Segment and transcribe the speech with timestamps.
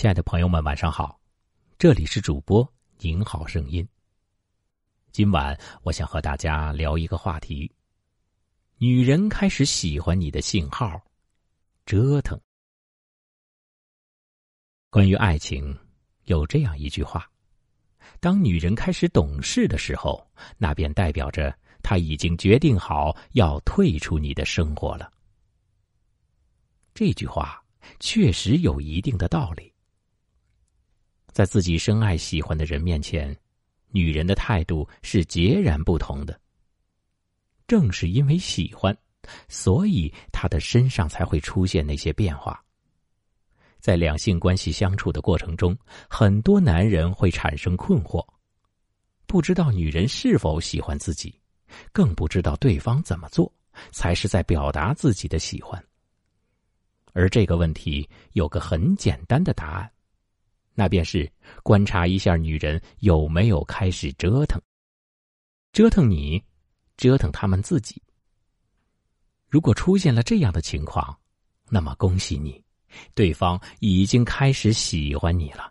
[0.00, 1.20] 亲爱的朋友们，晚上好，
[1.78, 2.66] 这里是主播
[3.00, 3.86] 您好声音。
[5.12, 7.70] 今晚我想和大家聊一个话题：
[8.78, 10.98] 女人开始喜欢你的信号，
[11.84, 12.40] 折腾。
[14.88, 15.78] 关于爱情，
[16.24, 17.30] 有这样一句话：
[18.20, 20.26] 当女人开始懂事的时候，
[20.56, 25.12] 那便代表着她已经决定好要退出你的生活了。
[26.94, 27.62] 这句话
[27.98, 29.69] 确实有一定的道理。
[31.32, 33.36] 在自己深爱、喜欢的人面前，
[33.90, 36.38] 女人的态度是截然不同的。
[37.66, 38.96] 正是因为喜欢，
[39.48, 42.62] 所以她的身上才会出现那些变化。
[43.78, 45.76] 在两性关系相处的过程中，
[46.08, 48.26] 很多男人会产生困惑，
[49.26, 51.34] 不知道女人是否喜欢自己，
[51.92, 53.50] 更不知道对方怎么做
[53.92, 55.82] 才是在表达自己的喜欢。
[57.12, 59.90] 而这个问题有个很简单的答案。
[60.80, 61.30] 那便是
[61.62, 64.58] 观察一下女人有没有开始折腾，
[65.72, 66.42] 折腾你，
[66.96, 68.02] 折腾他们自己。
[69.46, 71.14] 如果出现了这样的情况，
[71.68, 72.64] 那么恭喜你，
[73.12, 75.70] 对方已经开始喜欢你了。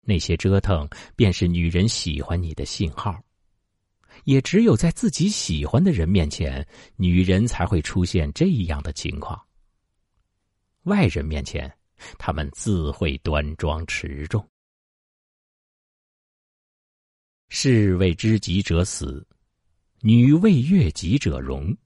[0.00, 3.22] 那些折腾便是女人喜欢你的信号，
[4.24, 9.38] 也只有在自己喜欢的人面前，女人才会出现这样的情况。
[10.84, 11.70] 外人面前。
[12.18, 14.46] 他们自会端庄持重。
[17.48, 19.26] 士为知己者死，
[20.00, 21.76] 女为悦己者容。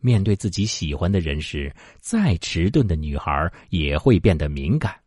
[0.00, 5.02] 面对自己喜欢的人时，再迟钝的女孩也会变得敏感，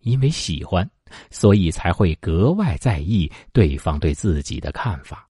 [0.00, 0.88] 因为喜欢，
[1.30, 5.28] 所以才会格外在意对方对自己的看法。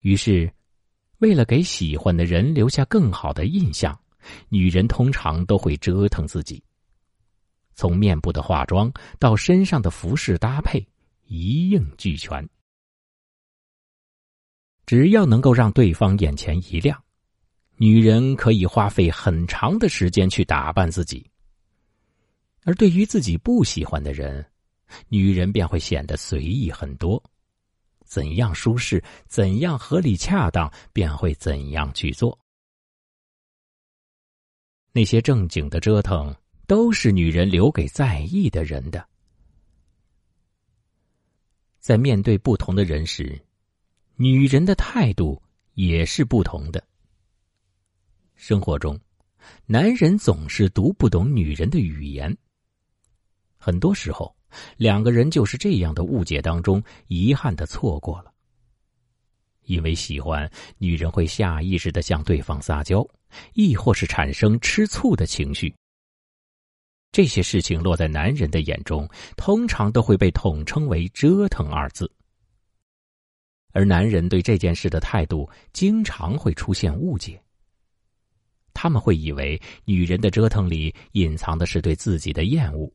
[0.00, 0.50] 于是，
[1.18, 3.98] 为了给喜欢的人留下更好的印象。
[4.48, 6.62] 女人通常都会折腾自己，
[7.74, 10.86] 从面部的化妆到身上的服饰搭配，
[11.26, 12.48] 一应俱全。
[14.86, 17.02] 只要能够让对方眼前一亮，
[17.76, 21.28] 女人可以花费很长的时间去打扮自己。
[22.64, 24.44] 而对于自己不喜欢的人，
[25.08, 27.22] 女人便会显得随意很多，
[28.04, 32.38] 怎样舒适、怎样合理恰当，便会怎样去做。
[34.96, 36.34] 那些正经的折腾，
[36.66, 39.06] 都是女人留给在意的人的。
[41.78, 43.38] 在面对不同的人时，
[44.14, 45.42] 女人的态度
[45.74, 46.82] 也是不同的。
[48.36, 48.98] 生活中，
[49.66, 52.34] 男人总是读不懂女人的语言。
[53.58, 54.34] 很多时候，
[54.78, 58.32] 两个人就是这样的误解当中，遗憾的错过了。
[59.66, 63.06] 因为喜欢，女人会下意识的向对方撒娇。
[63.54, 65.74] 亦或是产生吃醋的情绪，
[67.12, 69.06] 这些事情落在男人的眼中，
[69.36, 72.10] 通常都会被统称为“折腾”二字。
[73.72, 77.38] 而男人对这件事的态度，经常会出现误解。
[78.72, 82.90] 他们会以为女人的折腾里隐藏的是对自己的厌恶，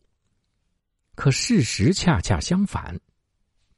[1.14, 3.00] 可事实恰恰相反，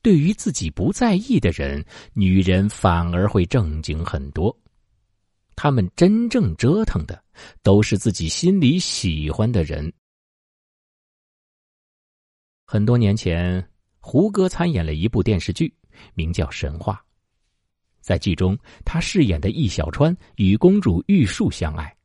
[0.03, 1.83] 对于自己不在意的人，
[2.13, 4.55] 女人反而会正经很多。
[5.55, 7.23] 他们真正折腾的，
[7.61, 9.91] 都是自己心里喜欢的人。
[12.65, 13.65] 很多年前，
[13.99, 15.73] 胡歌参演了一部电视剧，
[16.15, 16.95] 名叫《神话》。
[18.01, 21.95] 在剧中，他饰演的易小川与公主玉树相爱。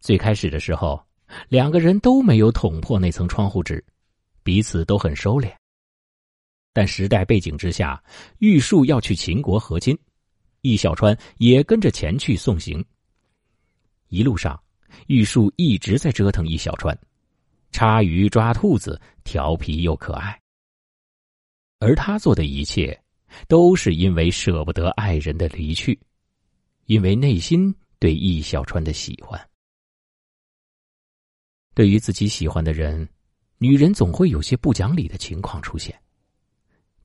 [0.00, 1.00] 最开始的时候，
[1.48, 3.84] 两个人都没有捅破那层窗户纸，
[4.42, 5.54] 彼此都很收敛。
[6.78, 8.00] 但时代背景之下，
[8.38, 9.98] 玉树要去秦国和亲。
[10.60, 12.84] 易小川也跟着前去送行。
[14.10, 14.62] 一路上，
[15.08, 16.96] 玉树一直在折腾易小川，
[17.72, 20.40] 插鱼抓兔子，调皮又可爱。
[21.80, 22.96] 而他做的一切，
[23.48, 25.98] 都是因为舍不得爱人的离去，
[26.84, 29.36] 因为内心对易小川的喜欢。
[31.74, 33.08] 对于自己喜欢的人，
[33.58, 36.00] 女人总会有些不讲理的情况出现，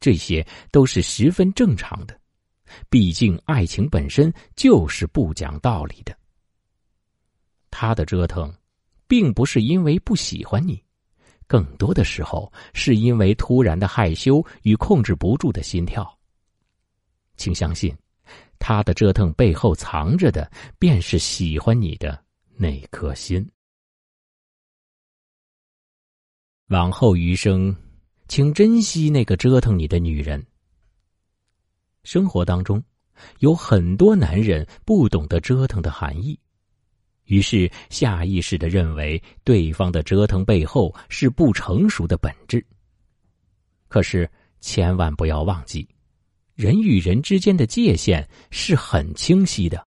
[0.03, 2.19] 这些都是十分正常的。
[2.89, 6.13] 毕竟，爱情本身就是不讲道理的。
[7.71, 8.53] 他的折腾，
[9.07, 10.83] 并不是因为不喜欢你，
[11.47, 16.19] 更多的时候是因为突然的害羞与控制不住的心跳。
[17.37, 17.95] 请相信，
[18.59, 22.21] 他的折腾背后藏着的，便是喜欢你的
[22.57, 23.49] 那颗心。
[26.67, 27.73] 往后余生，
[28.27, 30.43] 请珍惜那个折腾你的女人。
[32.03, 32.83] 生活当中，
[33.39, 36.37] 有很多男人不懂得折腾的含义，
[37.25, 42.65] 于是下意识的认为对方的折腾背后是不成熟的本质。
[43.87, 44.29] 可是
[44.59, 45.87] 千万不要忘记，
[46.55, 49.85] 人与人之间的界限是很清晰的，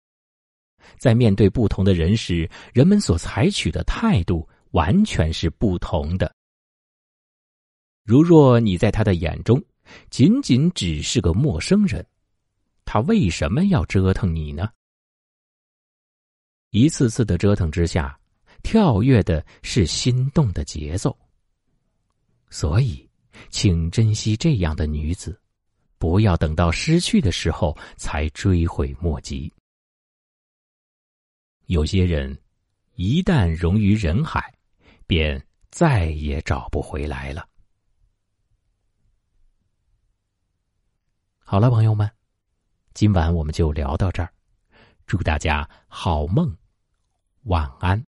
[0.97, 6.31] 在面对不同的人时，人们所采取的态度完全是不同的。
[8.05, 9.61] 如若你在他的眼中
[10.11, 12.05] 仅仅只是个陌生人，
[12.85, 14.69] 他为什么要折腾你呢？
[16.69, 18.15] 一次次的折腾之下，
[18.61, 21.17] 跳跃的是心动的节奏。
[22.51, 23.09] 所以，
[23.49, 25.41] 请珍惜这样的女子，
[25.97, 29.51] 不要等到失去的时候才追悔莫及。
[31.65, 32.37] 有些人，
[32.93, 34.53] 一旦融于人海，
[35.07, 37.49] 便再也找不回来了。
[41.47, 42.09] 好了，朋友们，
[42.95, 44.33] 今晚我们就聊到这儿，
[45.05, 46.57] 祝大家好梦。
[47.43, 48.03] 晚安。